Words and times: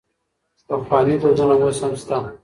پخواني 0.67 1.15
دودونه 1.21 1.53
اوس 1.61 1.79
هم 1.83 1.93
سته. 2.01 2.17